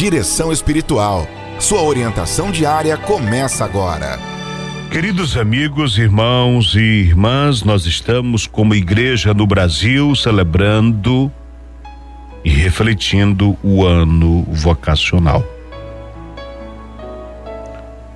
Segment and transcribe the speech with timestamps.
[0.00, 1.28] Direção Espiritual.
[1.58, 4.18] Sua orientação diária começa agora.
[4.90, 11.30] Queridos amigos, irmãos e irmãs, nós estamos como igreja no Brasil celebrando
[12.42, 15.44] e refletindo o ano vocacional.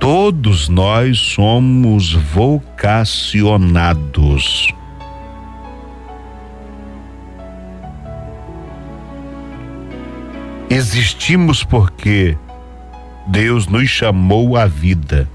[0.00, 4.74] Todos nós somos vocacionados.
[10.78, 12.38] Existimos porque
[13.26, 15.28] Deus nos chamou à vida.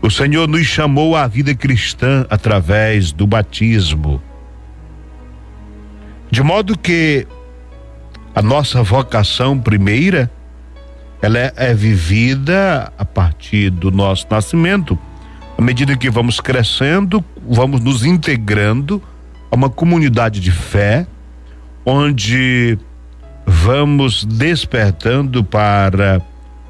[0.00, 4.18] O Senhor nos chamou à vida cristã através do batismo.
[6.30, 7.26] De modo que
[8.34, 10.30] a nossa vocação primeira
[11.20, 14.98] ela é, é vivida a partir do nosso nascimento.
[15.58, 19.02] À medida que vamos crescendo, vamos nos integrando
[19.50, 21.06] a uma comunidade de fé
[21.84, 22.78] onde
[23.50, 26.22] vamos despertando para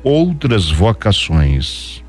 [0.02, 2.02] outras vocações.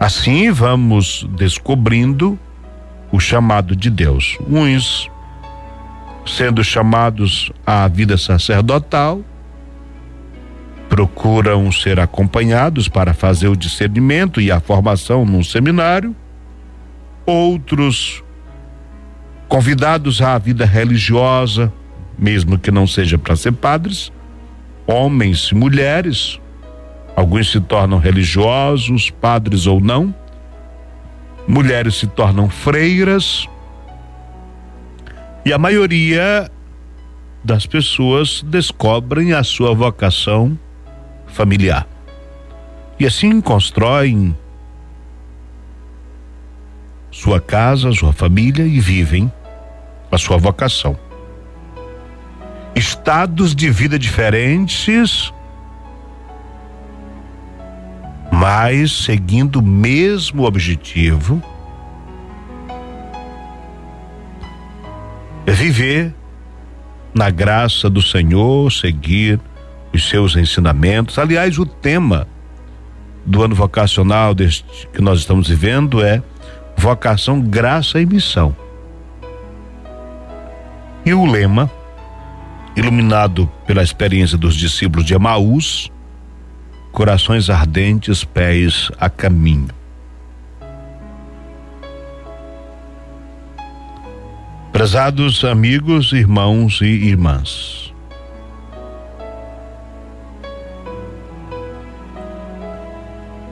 [0.00, 2.38] Assim vamos descobrindo
[3.12, 4.38] o chamado de Deus.
[4.48, 5.10] Uns
[6.24, 9.20] sendo chamados à vida sacerdotal,
[10.88, 16.16] procuram ser acompanhados para fazer o discernimento e a formação num seminário.
[17.26, 18.24] Outros
[19.48, 21.72] convidados à vida religiosa,
[22.18, 24.12] mesmo que não seja para ser padres,
[24.86, 26.40] homens e mulheres,
[27.14, 30.14] alguns se tornam religiosos, padres ou não,
[31.46, 33.48] mulheres se tornam freiras,
[35.44, 36.50] e a maioria
[37.44, 40.58] das pessoas descobrem a sua vocação
[41.28, 41.86] familiar.
[42.98, 44.36] E assim constroem
[47.12, 49.30] sua casa, sua família e vivem
[50.16, 50.98] a sua vocação.
[52.74, 55.32] Estados de vida diferentes,
[58.32, 61.42] mas seguindo o mesmo objetivo.
[65.46, 66.14] É viver
[67.14, 69.38] na graça do Senhor, seguir
[69.92, 71.18] os seus ensinamentos.
[71.18, 72.26] Aliás, o tema
[73.24, 76.22] do ano vocacional deste, que nós estamos vivendo é
[76.76, 78.56] vocação, graça e missão.
[81.06, 81.70] E o lema,
[82.74, 85.88] iluminado pela experiência dos discípulos de Emaús,
[86.90, 89.68] corações ardentes, pés a caminho.
[94.72, 97.94] Prezados amigos, irmãos e irmãs.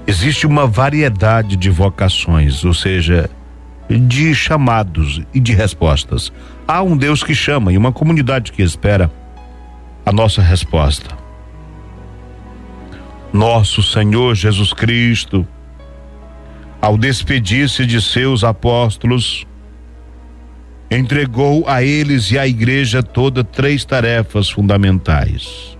[0.08, 3.30] Existe uma variedade de vocações, ou seja,
[3.88, 6.32] de chamados e de respostas.
[6.66, 9.10] Há um Deus que chama e uma comunidade que espera
[10.04, 11.16] a nossa resposta.
[13.32, 15.46] Nosso Senhor Jesus Cristo,
[16.80, 19.46] ao despedir-se de seus apóstolos,
[20.90, 25.76] entregou a eles e à igreja toda três tarefas fundamentais: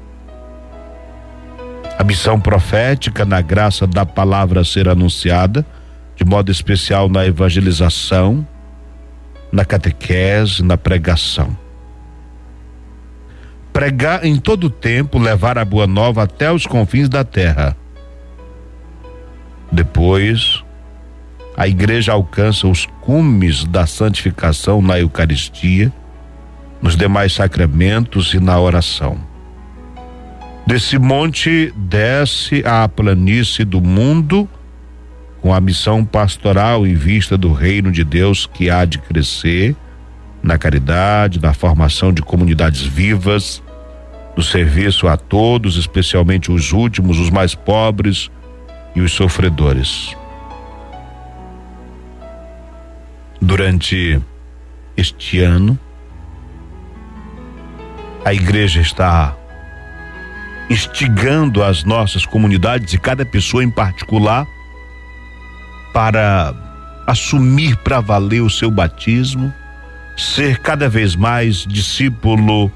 [1.99, 5.65] a missão profética na graça da palavra ser anunciada,
[6.17, 8.47] de modo especial na evangelização,
[9.51, 11.57] na catequese, na pregação.
[13.73, 17.77] Pregar em todo o tempo, levar a boa nova até os confins da terra.
[19.71, 20.63] Depois,
[21.57, 25.93] a igreja alcança os cumes da santificação na Eucaristia,
[26.81, 29.19] nos demais sacramentos e na oração.
[30.67, 34.49] Desse monte desce à planície do mundo
[35.45, 39.77] com a missão pastoral em vista do reino de Deus que há de crescer
[40.43, 43.63] na caridade, na formação de comunidades vivas,
[44.35, 48.31] no serviço a todos, especialmente os últimos, os mais pobres
[48.97, 50.17] e os sofredores.
[53.39, 54.19] Durante
[54.97, 55.79] este ano,
[58.25, 59.37] a igreja está
[60.71, 64.54] instigando as nossas comunidades e cada pessoa em particular
[65.95, 66.53] para
[67.07, 69.55] assumir para valer o seu batismo,
[70.17, 72.71] ser cada vez mais discípulo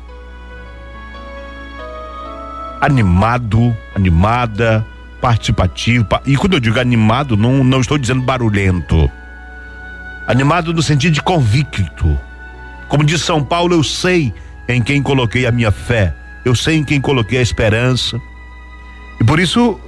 [2.81, 4.87] animado, animada,
[5.20, 6.06] participativo.
[6.25, 9.11] E quando eu digo animado, não, não estou dizendo barulhento.
[10.29, 12.19] Animado no sentido de convicto.
[12.88, 14.32] Como diz São Paulo, eu sei
[14.69, 16.14] em quem coloquei a minha fé,
[16.44, 18.21] eu sei em quem coloquei a esperança.
[19.21, 19.81] E por isso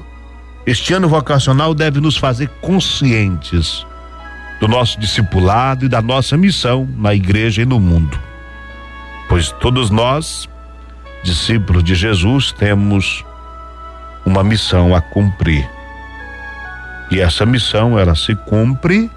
[0.67, 3.87] este ano vocacional deve nos fazer conscientes
[4.61, 8.19] do nosso discipulado e da nossa missão na igreja e no mundo.
[9.29, 10.49] Pois todos nós,
[11.25, 13.25] discípulos de Jesus, temos
[14.25, 15.69] uma missão a cumprir.
[17.11, 19.11] E essa missão ela se cumpre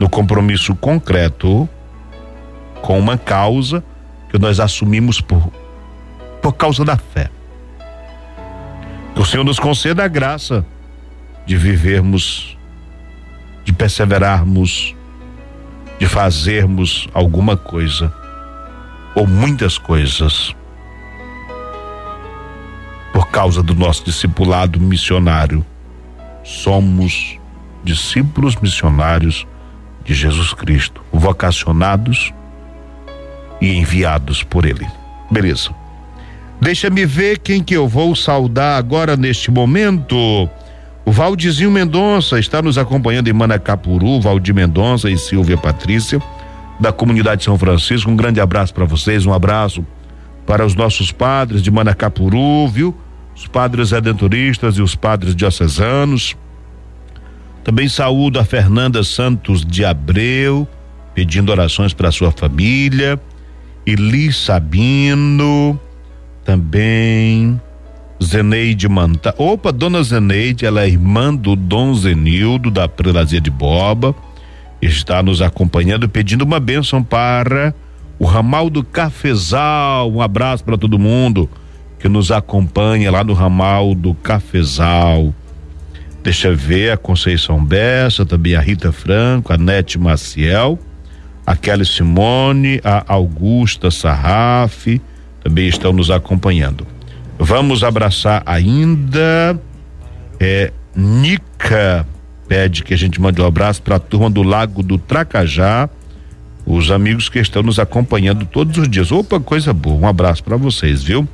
[0.00, 1.68] no compromisso concreto
[2.82, 3.82] com uma causa
[4.30, 5.50] que nós assumimos por
[6.42, 7.30] por causa da fé.
[9.14, 10.64] Que o Senhor nos conceda a graça
[11.46, 12.58] de vivermos,
[13.64, 14.94] de perseverarmos,
[15.98, 18.12] de fazermos alguma coisa
[19.14, 20.54] ou muitas coisas
[23.12, 25.64] por causa do nosso discipulado missionário.
[26.42, 27.38] Somos
[27.84, 29.46] discípulos missionários
[30.04, 32.32] de Jesus Cristo, vocacionados
[33.60, 34.86] e enviados por Ele.
[35.30, 35.83] Beleza.
[36.64, 40.48] Deixa-me ver quem que eu vou saudar agora neste momento.
[41.04, 46.22] O Valdizinho Mendonça está nos acompanhando em Manacapuru, Valdir Mendonça e Silvia Patrícia,
[46.80, 48.10] da comunidade São Francisco.
[48.10, 49.84] Um grande abraço para vocês, um abraço
[50.46, 52.96] para os nossos padres de Manacapuru, viu?
[53.36, 56.34] Os padres redentoristas e os padres diocesanos.
[57.62, 60.66] Também saúdo a Fernanda Santos de Abreu,
[61.14, 63.20] pedindo orações para sua família.
[63.86, 65.78] Eli Sabino,
[66.44, 67.60] também
[68.22, 69.34] Zeneide Manta.
[69.38, 74.14] Opa, dona Zeneide, ela é irmã do Dom Zenildo da Prelazia de Boba.
[74.80, 77.74] Está nos acompanhando, pedindo uma bênção para
[78.18, 80.12] o ramal do Cafezal.
[80.12, 81.48] Um abraço para todo mundo
[81.98, 85.34] que nos acompanha lá no ramal do Cafezal.
[86.22, 90.78] Deixa eu ver a Conceição Bessa, também a Rita Franco, a Nete Maciel,
[91.46, 95.00] a Kelly Simone, a Augusta Sarraf
[95.44, 96.84] também estão nos acompanhando.
[97.38, 99.60] Vamos abraçar ainda
[100.40, 102.06] é Nica
[102.48, 105.88] pede que a gente mande um abraço para a turma do Lago do Tracajá,
[106.66, 109.10] os amigos que estão nos acompanhando todos os dias.
[109.10, 109.96] Opa, coisa boa.
[109.96, 111.28] Um abraço para vocês, viu?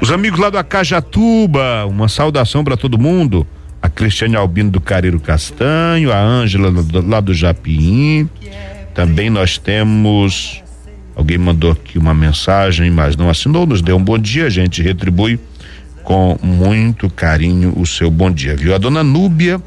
[0.00, 3.46] Os amigos lá do Acajatuba, uma saudação para todo mundo.
[3.80, 6.72] A Cristiane Albino do Careiro Castanho, a Ângela
[7.06, 8.28] lá do Japim.
[8.94, 10.63] Também nós temos
[11.14, 14.82] Alguém mandou aqui uma mensagem, mas não assinou, nos deu um bom dia, a gente
[14.82, 15.38] retribui
[16.02, 18.74] com muito carinho o seu bom dia, viu?
[18.74, 19.60] A dona Núbia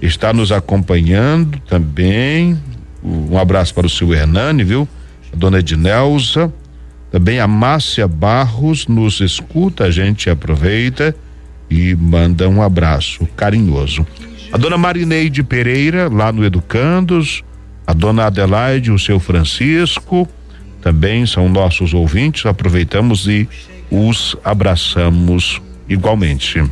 [0.00, 2.58] está nos acompanhando também.
[3.02, 4.88] Um abraço para o seu Hernani, viu?
[5.32, 6.52] A dona Ednelza,
[7.10, 11.14] também a Márcia Barros nos escuta, a gente aproveita
[11.68, 14.06] e manda um abraço carinhoso.
[14.52, 17.42] A dona Marineide Pereira, lá no Educandos,
[17.86, 20.28] a dona Adelaide, o seu Francisco,
[20.86, 23.48] também são nossos ouvintes, aproveitamos e
[23.90, 26.62] os abraçamos igualmente.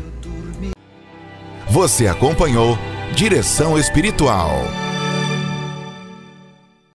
[1.68, 2.78] Você acompanhou
[3.16, 4.83] Direção Espiritual.